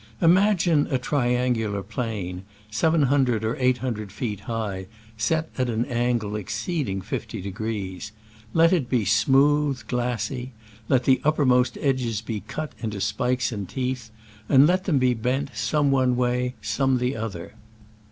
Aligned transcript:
Imagine 0.19 0.87
a 0.89 0.97
triangular 0.97 1.83
plane 1.83 2.43
seven 2.71 3.03
hundred 3.03 3.43
or 3.45 3.55
eight 3.57 3.77
hundred 3.77 4.11
feet 4.11 4.39
high, 4.39 4.87
set 5.15 5.51
at 5.59 5.69
an 5.69 5.85
angle 5.85 6.35
exceeding 6.35 7.03
50°; 7.03 8.09
let 8.51 8.73
it 8.73 8.89
be 8.89 9.05
smooth, 9.05 9.85
glassy; 9.87 10.53
let 10.89 11.03
the 11.03 11.21
uppermost 11.23 11.77
edges 11.81 12.19
be 12.21 12.39
cut 12.47 12.73
into 12.79 12.99
spikes 12.99 13.51
and 13.51 13.69
teeth, 13.69 14.09
and 14.49 14.65
let 14.65 14.85
them 14.85 14.97
be 14.97 15.13
bent, 15.13 15.51
some 15.53 15.91
one 15.91 16.15
way, 16.15 16.55
some 16.63 16.99
another. 16.99 17.53